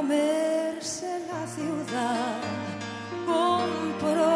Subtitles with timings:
[0.00, 2.40] comerse la ciudad.
[3.26, 4.32] Compró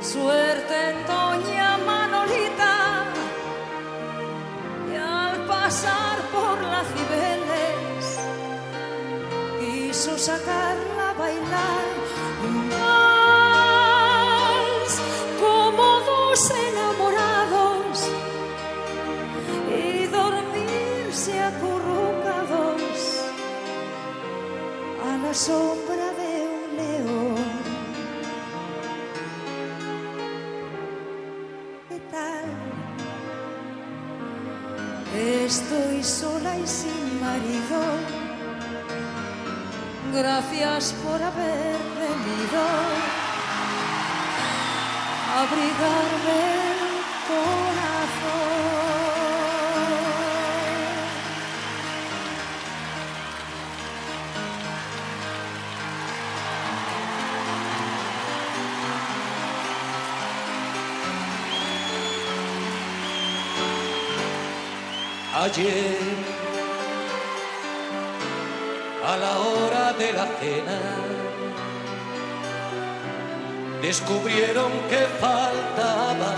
[0.00, 2.76] suerte en Doña Manolita
[4.90, 8.04] y al pasar por las Cibeles
[9.60, 10.67] quiso sacarla
[25.38, 27.36] sombra de un león.
[31.88, 32.46] ¿Qué tal?
[35.46, 37.80] Estoy sola y sin marido.
[40.12, 42.60] Gracias por haber venido
[45.30, 46.38] a abrigarme
[46.72, 46.84] el
[47.30, 48.57] corazón.
[65.40, 65.96] Ayer,
[69.06, 70.80] a la hora de la cena,
[73.80, 76.34] descubrieron que faltaba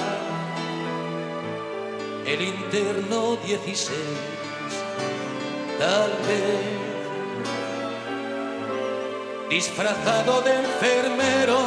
[2.27, 3.91] el interno 16,
[5.79, 6.81] tal vez
[9.49, 11.59] disfrazado de enfermero,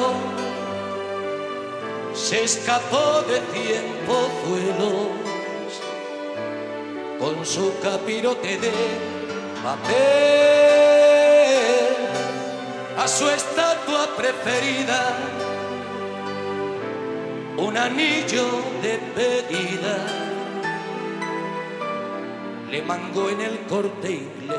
[2.14, 5.23] se escapó de cien pozuelos
[7.34, 8.72] con su capirote de
[9.64, 9.94] papel.
[12.98, 15.18] A su estatua preferida
[17.58, 18.46] un anillo
[18.82, 19.98] de pedida.
[22.70, 24.58] Le mangó en el corte inglés.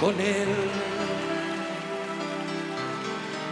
[0.00, 0.48] Con él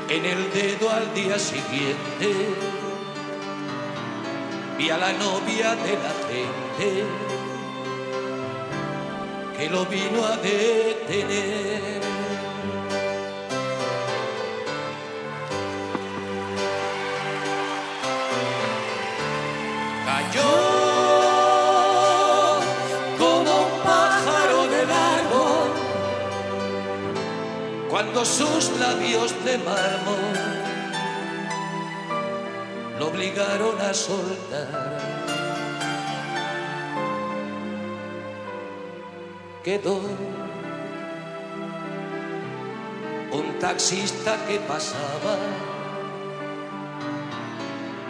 [0.09, 2.92] en el dedo al día siguiente
[4.83, 7.05] vi a la novia de la gente
[9.57, 12.01] que lo vino a detener.
[20.07, 20.53] Cayó
[23.19, 25.71] como un pájaro del árbol
[27.89, 30.42] cuando sus labios de mármol
[33.13, 34.99] obligaron a soltar.
[39.63, 40.01] Quedó
[43.33, 45.37] un taxista que pasaba,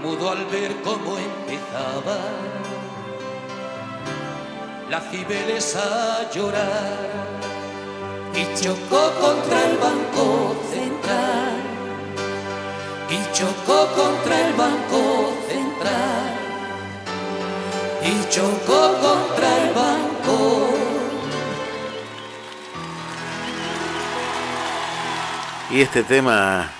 [0.02, 2.18] mudo al ver cómo empezaba
[4.90, 6.98] la Cibeles a llorar
[8.34, 11.51] y chocó contra el banco central
[13.12, 16.32] y chocó contra el banco central
[18.02, 20.70] y chocó contra el banco.
[25.70, 26.70] Y este tema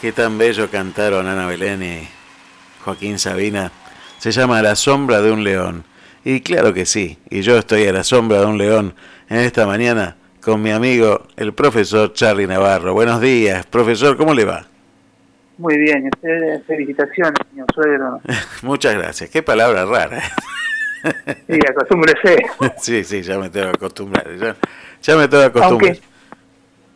[0.00, 2.08] que tan bello cantaron Ana Belén y
[2.82, 3.70] Joaquín Sabina
[4.18, 5.84] se llama La sombra de un león.
[6.24, 8.94] Y claro que sí, y yo estoy a la sombra de un león
[9.28, 12.94] en esta mañana con mi amigo el profesor Charlie Navarro.
[12.94, 14.71] Buenos días, profesor, ¿cómo le va?
[15.62, 18.20] Muy bien, usted, felicitaciones, señor suegro.
[18.62, 19.30] Muchas gracias.
[19.30, 20.20] Qué palabra rara.
[21.48, 22.36] Sí, acostúmbrese.
[22.78, 24.26] sí, sí, ya me tengo que acostumbrar.
[24.36, 24.56] Ya,
[25.00, 25.90] ya me tengo que acostumbrar.
[25.90, 26.00] Aunque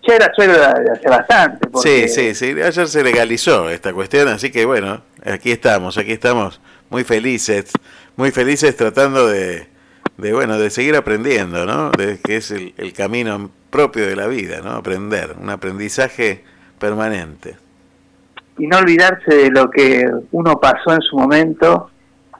[0.04, 1.68] ya era suegro hace bastante.
[1.68, 2.08] Porque...
[2.08, 2.60] Sí, sí, sí.
[2.60, 7.70] Ayer se legalizó esta cuestión, así que bueno, aquí estamos, aquí estamos muy felices,
[8.16, 9.68] muy felices tratando de,
[10.16, 11.92] de bueno, de seguir aprendiendo, ¿no?
[11.92, 14.72] De, que es el, el camino propio de la vida, ¿no?
[14.72, 16.42] Aprender, un aprendizaje
[16.80, 17.64] permanente
[18.58, 21.90] y no olvidarse de lo que uno pasó en su momento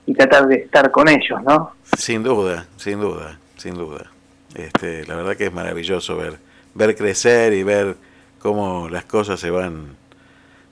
[0.07, 1.73] y tratar de estar con ellos, ¿no?
[1.97, 4.11] Sin duda, sin duda, sin duda.
[4.55, 6.39] Este, la verdad que es maravilloso ver
[6.77, 7.97] ver crecer y ver
[8.41, 9.97] cómo las cosas se van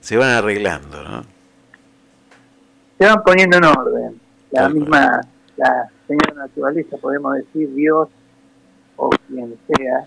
[0.00, 1.24] se van arreglando, ¿no?
[2.98, 4.20] Se van poniendo en orden.
[4.50, 5.20] La misma,
[5.56, 8.08] la señora naturaleza, podemos decir, Dios
[8.96, 10.06] o quien sea,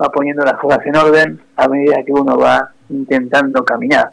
[0.00, 4.12] va poniendo las cosas en orden a medida que uno va intentando caminar.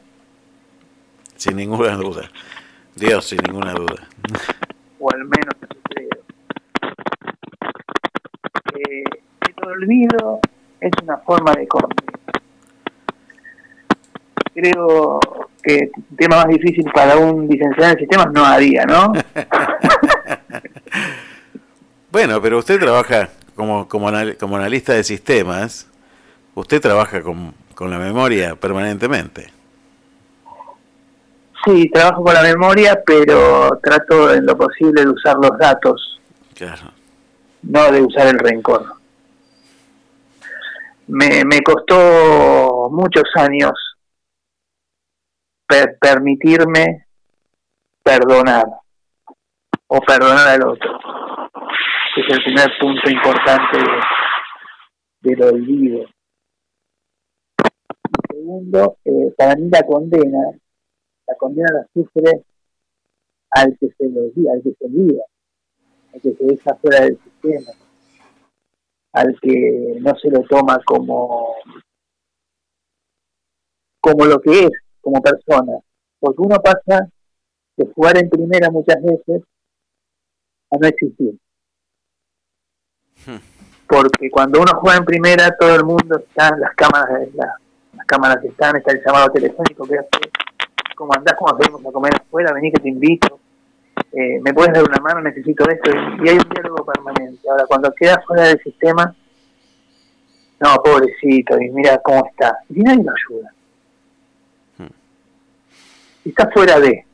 [1.37, 2.29] Sin ninguna duda.
[2.95, 4.07] Dios, sin ninguna duda.
[4.99, 6.09] O al menos eso creo.
[8.73, 9.03] Eh,
[9.47, 10.39] el olvido
[10.81, 12.17] es una forma de convivir.
[14.55, 15.19] Creo
[15.61, 19.13] que el tema más difícil para un licenciado en sistemas no había, ¿no?
[22.11, 25.87] bueno, pero usted trabaja como, como, como analista de sistemas,
[26.55, 29.55] usted trabaja con, con la memoria permanentemente.
[31.67, 36.21] Sí, trabajo con la memoria, pero trato en lo posible de usar los datos.
[36.55, 36.93] Claro.
[37.63, 38.85] No de usar el rencor.
[41.07, 43.73] Me, me costó muchos años
[45.99, 47.05] permitirme
[48.01, 48.65] perdonar
[49.87, 50.99] o perdonar al otro.
[52.15, 53.77] es el primer punto importante
[55.21, 56.05] de, del olvido.
[58.31, 60.39] segundo, eh, para mí la condena,
[61.27, 62.43] la condena la sufre
[63.51, 64.21] al que se lo
[64.51, 65.23] al que se olvida,
[66.13, 67.71] al que se deja fuera del sistema,
[69.13, 71.55] al que no se lo toma como
[73.99, 74.71] como lo que es,
[75.01, 75.79] como persona.
[76.19, 77.09] Porque uno pasa
[77.75, 79.43] de jugar en primera muchas veces
[80.71, 81.37] a no existir.
[83.25, 83.37] Hmm.
[83.87, 88.75] Porque cuando uno juega en primera, todo el mundo está, las cámaras, las cámaras están,
[88.77, 90.31] está el llamado telefónico que hace,
[90.97, 93.39] como andás, como salimos a comer afuera, vení que te invito,
[94.11, 97.47] eh, me puedes dar una mano, necesito esto, y, hay un diálogo permanente.
[97.49, 99.15] Ahora, cuando quedas fuera del sistema,
[100.59, 103.53] no, pobrecito, y mira cómo está, y nadie lo ayuda
[106.29, 107.05] está fuera de.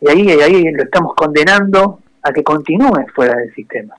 [0.00, 3.94] Y ahí, ahí lo estamos condenando a que continúe fuera del sistema.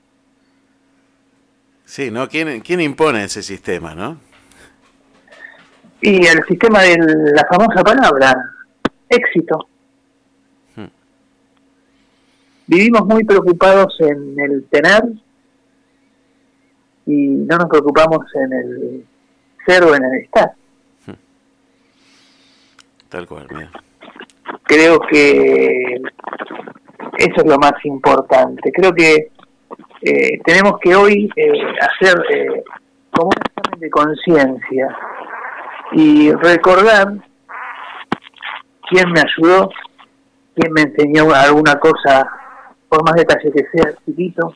[1.84, 2.28] Sí, ¿no?
[2.28, 4.18] ¿Quién, quién impone ese sistema, no?
[6.02, 8.34] Y el sistema de la famosa palabra,
[9.08, 9.68] éxito.
[10.76, 10.86] Hmm.
[12.66, 15.02] Vivimos muy preocupados en el tener
[17.06, 19.06] y no nos preocupamos en el
[19.66, 20.52] ser o en el estar.
[23.10, 23.48] Tal cual,
[24.62, 26.00] Creo que
[27.18, 28.70] eso es lo más importante.
[28.70, 29.30] Creo que
[30.02, 32.62] eh, tenemos que hoy eh, hacer eh,
[33.10, 34.96] como un examen de conciencia
[35.92, 37.12] y recordar
[38.88, 39.70] quién me ayudó,
[40.54, 42.28] quién me enseñó alguna cosa,
[42.88, 44.54] por más detalle que sea chiquito,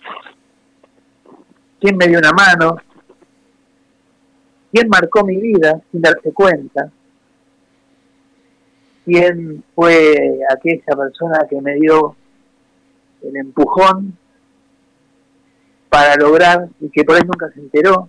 [1.81, 2.76] quién me dio una mano,
[4.72, 6.90] quién marcó mi vida sin darse cuenta.
[9.04, 12.16] Quién fue aquella persona que me dio
[13.22, 14.16] el empujón
[15.90, 18.08] para lograr y que por ahí nunca se enteró.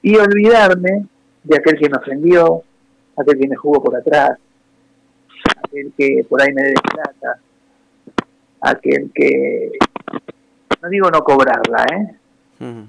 [0.00, 1.08] Y olvidarme
[1.44, 2.62] de aquel que me ofendió,
[3.16, 4.38] aquel que me jugó por atrás,
[5.64, 7.38] aquel que por ahí me debe plata,
[8.60, 9.72] aquel que
[10.82, 12.86] no digo no cobrarla, ¿eh?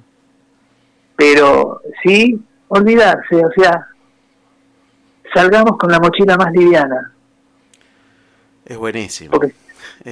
[1.16, 3.88] Pero sí olvidarse, o sea,
[5.34, 7.14] salgamos con la mochila más liviana.
[8.66, 9.32] Es buenísimo.
[9.32, 9.54] Porque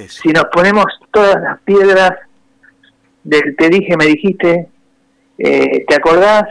[0.08, 2.12] si nos ponemos todas las piedras
[3.22, 4.68] del te dije, me dijiste,
[5.38, 6.44] eh, ¿te acordás?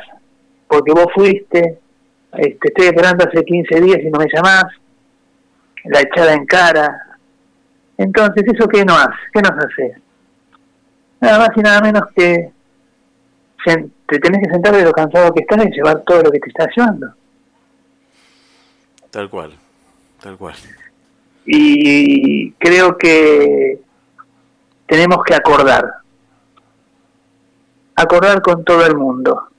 [0.67, 1.79] Porque vos fuiste,
[2.37, 4.65] este, estoy esperando hace 15 días y no me llamás,
[5.85, 7.17] la echada en cara.
[7.97, 9.19] Entonces, ¿eso qué no hace?
[9.31, 9.95] ¿Qué nos hace?
[11.19, 12.51] Nada más y nada menos que
[13.65, 16.49] te tenés que sentar de lo cansado que estás y llevar todo lo que te
[16.49, 17.13] está llevando.
[19.09, 19.53] Tal cual,
[20.21, 20.55] tal cual.
[21.45, 23.79] Y creo que
[24.85, 25.93] tenemos que acordar,
[27.95, 29.49] acordar con todo el mundo,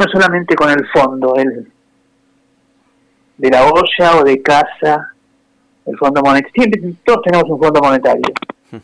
[0.00, 1.70] no solamente con el fondo, el
[3.36, 5.12] de la olla o de casa,
[5.86, 8.32] el fondo monetario, todos tenemos un fondo monetario.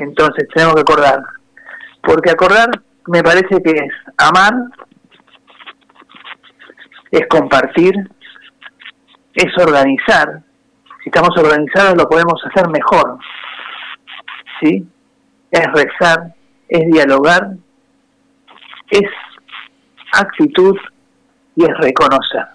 [0.00, 1.22] Entonces tenemos que acordar,
[2.02, 2.70] porque acordar
[3.06, 4.54] me parece que es amar
[7.10, 7.94] es compartir,
[9.34, 10.42] es organizar.
[11.02, 13.18] Si estamos organizados lo podemos hacer mejor.
[14.60, 14.86] ¿Sí?
[15.50, 16.34] Es rezar,
[16.68, 17.50] es dialogar,
[18.90, 19.08] es
[20.14, 20.76] actitud
[21.56, 22.46] y es reconocer.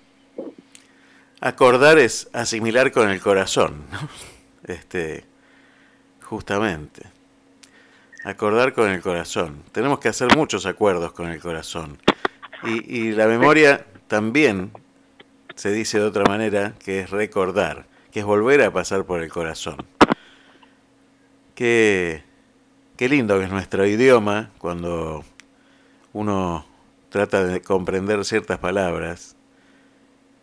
[1.41, 3.85] Acordar es asimilar con el corazón,
[4.69, 5.25] Este,
[6.21, 7.01] justamente.
[8.23, 9.63] Acordar con el corazón.
[9.71, 11.97] Tenemos que hacer muchos acuerdos con el corazón.
[12.63, 14.71] Y, la memoria también
[15.55, 19.29] se dice de otra manera, que es recordar, que es volver a pasar por el
[19.29, 19.77] corazón.
[21.55, 22.23] Qué,
[22.97, 25.23] qué lindo que es nuestro idioma cuando
[26.13, 26.68] uno
[27.09, 29.35] trata de comprender ciertas palabras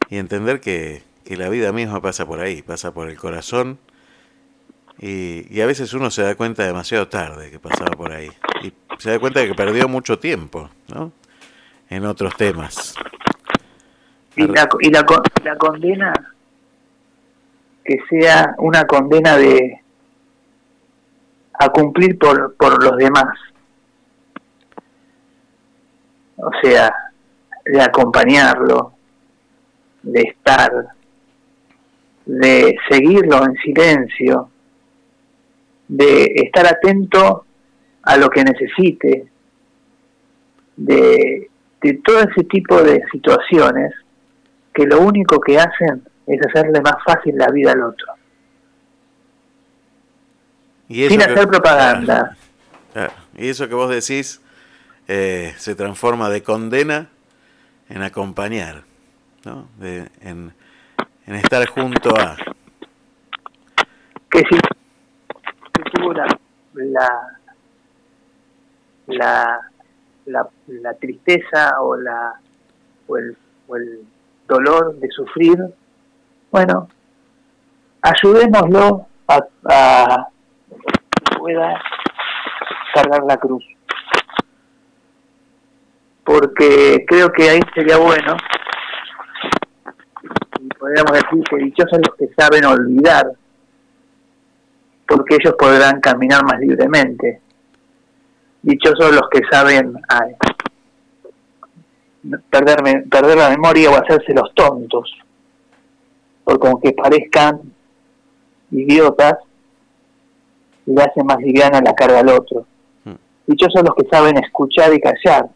[0.09, 3.79] y entender que, que la vida misma pasa por ahí, pasa por el corazón
[4.99, 8.31] y, a veces uno se da cuenta demasiado tarde que pasaba por ahí.
[8.63, 11.13] Y se da cuenta de que perdió mucho tiempo, ¿no?
[11.91, 12.95] En otros temas.
[14.37, 15.05] Y la, y la,
[15.45, 16.13] la condena,
[17.85, 19.81] que sea una condena de
[21.59, 23.39] a cumplir por, por los demás.
[26.37, 26.93] O sea,
[27.65, 28.93] de acompañarlo,
[30.03, 30.71] de estar,
[32.25, 34.51] de seguirlo en silencio,
[35.89, 37.45] de estar atento
[38.03, 39.27] a lo que necesite,
[40.77, 41.51] de,
[42.05, 43.93] todo ese tipo de situaciones
[44.75, 48.07] que lo único que hacen es hacerle más fácil la vida al otro.
[50.89, 52.37] Sin hacer propaganda.
[53.37, 54.41] Y eso que vos decís
[55.09, 57.09] eh, se transforma de condena
[57.89, 58.83] en acompañar,
[59.45, 59.69] ¿no?
[59.81, 60.53] en,
[61.27, 62.37] en estar junto a.
[64.31, 64.59] Que si
[65.93, 66.27] tuvo la,
[69.07, 69.61] la,
[70.27, 72.35] la, tristeza o, la,
[73.07, 73.37] o, el,
[73.69, 74.01] o el
[74.49, 75.59] dolor de sufrir,
[76.51, 76.89] bueno,
[78.03, 80.29] ayudémoslo a, a
[80.69, 81.81] que pueda
[82.95, 83.65] cargar la cruz.
[86.27, 88.37] Porque creo que ahí sería bueno,
[90.61, 93.31] y podríamos decir que dichosos los que saben olvidar
[95.07, 97.41] porque ellos podrán caminar más libremente.
[98.63, 99.95] Dichosos los que saben
[102.51, 105.17] perder, perder la memoria o hacerse los tontos,
[106.43, 107.61] porque aunque parezcan
[108.73, 109.39] idiotas,
[110.87, 112.67] le hacen más liviana la carga al otro.
[113.05, 113.15] Hmm.
[113.47, 115.49] Dichosos los que saben escuchar y callar,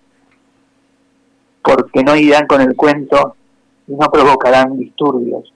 [1.63, 3.37] porque no irán con el cuento
[3.87, 5.53] y no provocarán disturbios.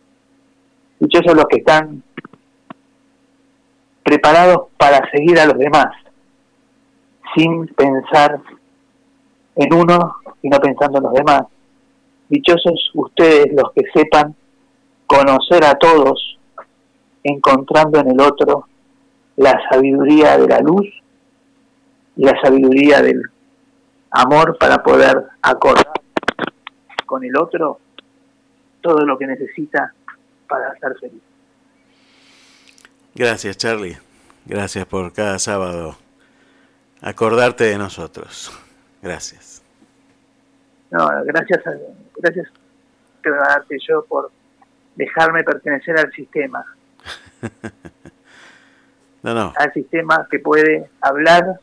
[0.99, 2.03] Dichosos los que están
[4.03, 5.93] preparados para seguir a los demás,
[7.35, 8.41] sin pensar
[9.57, 11.43] en uno y no pensando en los demás.
[12.29, 14.35] Dichosos ustedes los que sepan
[15.07, 16.39] conocer a todos,
[17.23, 18.67] encontrando en el otro
[19.37, 20.87] la sabiduría de la luz
[22.17, 23.23] y la sabiduría del
[24.15, 25.93] amor para poder acordar
[27.05, 27.81] con el otro
[28.81, 29.93] todo lo que necesita
[30.49, 31.23] para ser feliz.
[33.15, 33.97] Gracias, Charlie.
[34.47, 35.97] Gracias por cada sábado
[37.01, 38.53] acordarte de nosotros.
[39.03, 39.63] Gracias.
[40.91, 41.73] No, gracias, a,
[42.17, 42.49] gracias
[43.31, 44.31] darte yo por
[44.97, 46.65] dejarme pertenecer al sistema.
[49.23, 49.53] no, no.
[49.57, 51.61] Al sistema que puede hablar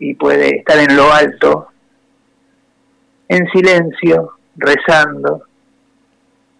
[0.00, 1.68] y puede estar en lo alto,
[3.28, 5.44] en silencio, rezando,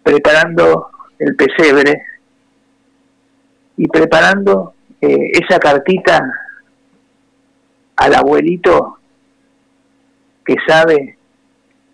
[0.03, 2.01] preparando el pesebre
[3.75, 6.23] y preparando eh, esa cartita
[7.95, 8.99] al abuelito
[10.45, 11.17] que sabe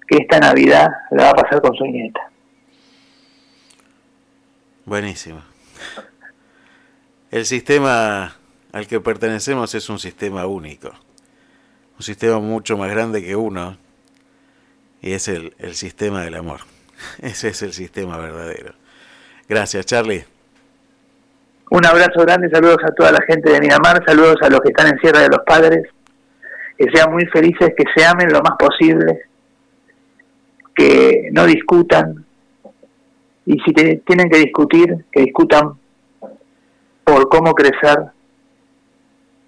[0.06, 2.30] que esta Navidad la va a pasar con su nieta.
[4.86, 5.42] Buenísimo.
[7.32, 8.36] El sistema
[8.72, 10.92] al que pertenecemos es un sistema único,
[11.98, 13.77] un sistema mucho más grande que uno,
[15.01, 16.62] y es el, el sistema del amor.
[17.22, 18.74] Ese es el sistema verdadero.
[19.50, 20.25] Gracias, Charlie.
[21.70, 24.88] Un abrazo grande, saludos a toda la gente de Miramar, saludos a los que están
[24.88, 25.88] en Sierra de los Padres,
[26.77, 29.24] que sean muy felices, que se amen lo más posible,
[30.75, 32.24] que no discutan,
[33.46, 35.74] y si tienen que discutir, que discutan
[37.04, 38.12] por cómo crecer,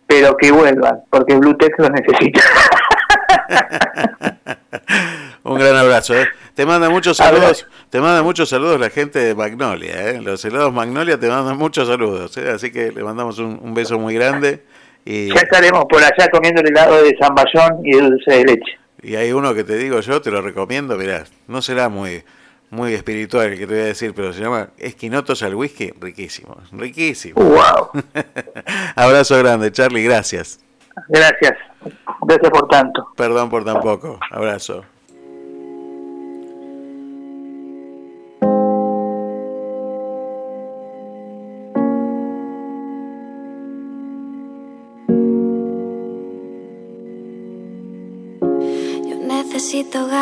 [0.09, 2.41] pero que vuelvan, porque Bluetooth los necesita.
[5.43, 6.15] Un gran abrazo.
[6.15, 6.27] ¿eh?
[6.55, 7.67] Te manda muchos saludos.
[7.91, 10.09] Te manda muchos saludos la gente de Magnolia.
[10.09, 10.19] ¿eh?
[10.19, 12.35] Los helados Magnolia te mandan muchos saludos.
[12.37, 12.49] ¿eh?
[12.49, 14.63] Así que le mandamos un, beso muy grande.
[15.05, 15.27] Y...
[15.27, 18.79] Ya estaremos por allá comiendo el helado de zamballón y de dulce de leche.
[19.03, 20.97] Y hay uno que te digo yo, te lo recomiendo.
[20.97, 22.23] Mirá, no será muy
[22.69, 25.91] muy espiritual que te voy a decir, pero se llama Esquinotos al whisky.
[25.99, 27.41] Riquísimo, riquísimo.
[27.41, 27.89] ¡Wow!
[28.95, 30.03] Abrazo grande, Charlie.
[30.03, 30.59] Gracias.
[31.07, 31.53] Gracias.
[32.21, 33.11] Gracias por tanto.
[33.15, 34.19] Perdón por tan poco.
[34.31, 34.83] Abrazo.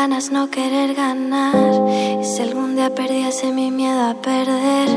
[0.07, 1.53] Ganas, no querer ganar.
[2.21, 4.89] Y si algún día perdiese mi miedo a perder,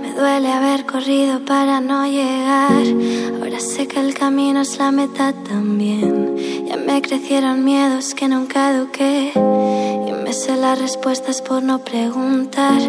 [0.00, 2.84] me duele haber corrido para no llegar.
[3.38, 6.36] Ahora sé que el camino es la meta también.
[6.66, 9.32] Ya me crecieron miedos que nunca eduqué.
[10.26, 12.80] Me sé las respuestas por no preguntar.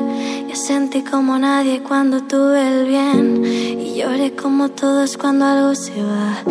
[0.48, 3.46] Ya sentí como nadie cuando tuve el bien.
[3.46, 6.42] Y lloré como todos cuando algo se va.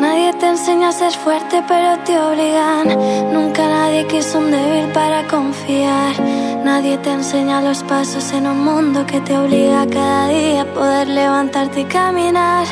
[0.00, 2.88] Nadie te enseña a ser fuerte, pero te obligan.
[3.32, 6.20] Nunca nadie quiso un débil para confiar.
[6.64, 11.06] Nadie te enseña los pasos en un mundo que te obliga cada día a poder
[11.06, 12.66] levantarte y caminar.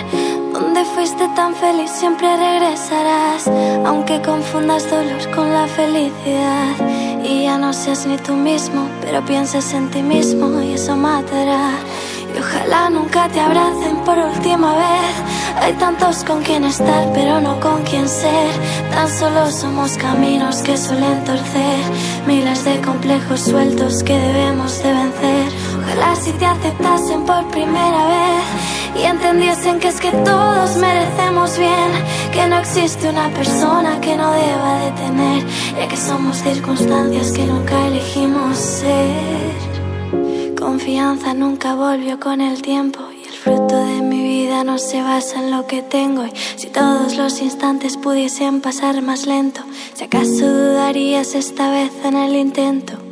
[0.53, 3.49] Donde fuiste tan feliz siempre regresarás,
[3.87, 7.10] aunque confundas dolor con la felicidad.
[7.25, 11.73] Y ya no seas ni tú mismo, pero pienses en ti mismo y eso matará.
[12.35, 15.15] Y ojalá nunca te abracen por última vez.
[15.63, 18.51] Hay tantos con quien estar, pero no con quien ser.
[18.93, 21.81] Tan solo somos caminos que suelen torcer.
[22.27, 25.40] Miles de complejos sueltos que debemos de vencer.
[25.91, 31.91] Ojalá si te aceptasen por primera vez y entendiesen que es que todos merecemos bien,
[32.33, 35.45] que no existe una persona que no deba de tener,
[35.77, 40.55] ya que somos circunstancias que nunca elegimos ser.
[40.57, 45.41] Confianza nunca volvió con el tiempo y el fruto de mi vida no se basa
[45.41, 46.25] en lo que tengo.
[46.25, 49.63] Y si todos los instantes pudiesen pasar más lento,
[49.95, 53.10] si acaso dudarías esta vez en el intento.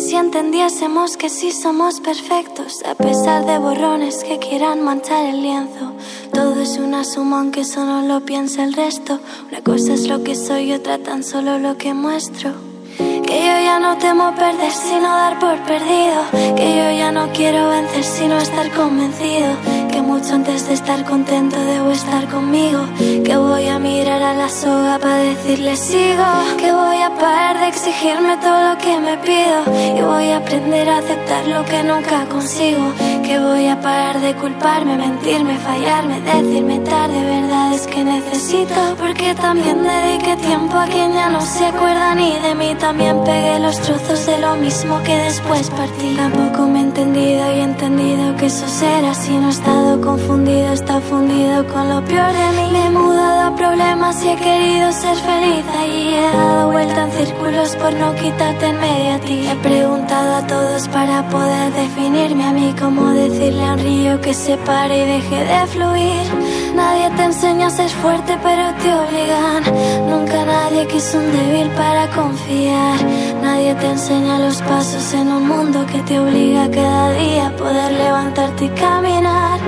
[0.00, 5.92] Si entendiésemos que sí somos perfectos, a pesar de borrones que quieran manchar el lienzo,
[6.32, 9.20] todo es una suma aunque eso no lo piensa el resto.
[9.50, 12.52] Una cosa es lo que soy otra tan solo lo que muestro.
[12.96, 16.22] Que yo ya no temo perder sino dar por perdido.
[16.56, 19.54] Que yo ya no quiero vencer sino estar convencido.
[19.90, 22.80] Que mucho antes de estar contento debo estar conmigo.
[22.98, 26.24] Que voy a mirar a la soga para decirle sigo.
[26.58, 29.60] Que voy a parar de exigirme todo lo que me pido.
[29.98, 32.92] Y voy a aprender a aceptar lo que nunca consigo.
[33.30, 38.74] Que voy a parar de culparme, mentirme, fallarme, decirme tarde verdades que necesito.
[38.98, 42.74] Porque también dediqué tiempo a quien ya no se acuerda ni de mí.
[42.80, 46.16] También pegué los trozos de lo mismo que después partí.
[46.16, 50.72] Tampoco me he entendido y he entendido que eso será si no he estado confundido,
[50.72, 52.68] está fundido con lo peor de mí.
[52.72, 55.64] Me he mudado problemas y he querido ser feliz.
[55.78, 59.38] Ahí he dado vuelta en círculos por no quitarte en medio a ti.
[59.50, 64.32] He preguntado a todos para poder definirme a mí, como decirle a un río que
[64.32, 66.26] se pare y deje de fluir.
[66.74, 69.62] Nadie te enseña a ser fuerte, pero te obligan.
[70.10, 72.98] Nunca nadie quiso un débil para confiar.
[73.42, 77.92] Nadie te enseña los pasos en un mundo que te obliga cada día a poder
[77.92, 79.60] levantarte y caminar.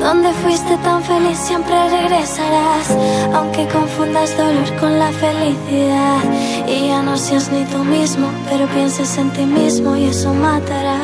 [0.00, 2.88] Donde fuiste tan feliz siempre regresarás,
[3.34, 6.20] aunque confundas dolor con la felicidad.
[6.66, 10.98] Y ya no seas ni tú mismo, pero pienses en ti mismo y eso matará.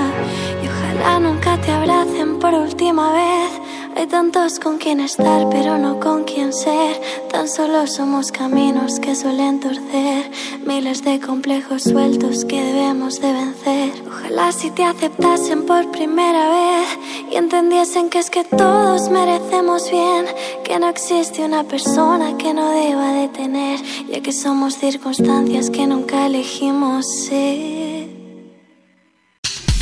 [0.63, 3.51] Y ojalá nunca te abracen por última vez.
[3.97, 7.01] Hay tantos con quien estar, pero no con quien ser.
[7.31, 10.31] Tan solo somos caminos que suelen torcer.
[10.67, 13.93] Miles de complejos sueltos que debemos de vencer.
[14.07, 16.99] Ojalá si te aceptasen por primera vez
[17.31, 20.27] y entendiesen que es que todos merecemos bien.
[20.65, 25.87] Que no existe una persona que no deba de tener, ya que somos circunstancias que
[25.87, 28.09] nunca elegimos ser.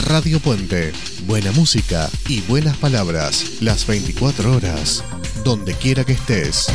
[0.07, 0.93] Radio Puente.
[1.27, 3.63] Buena música y buenas palabras.
[3.63, 5.03] Las 24 horas.
[5.45, 6.69] Donde quiera que estés.